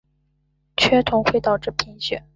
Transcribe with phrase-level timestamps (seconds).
[0.77, 2.23] 缺铜会导致贫血。